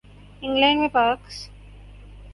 England 0.41 0.79
میں 0.79 0.87
پاکس 0.89 1.35